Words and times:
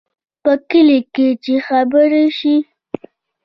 په 0.43 0.53
کلي 0.69 0.99
کې 1.13 1.27
چې 1.43 1.55
خبره 1.67 2.21
شي، 2.37 2.55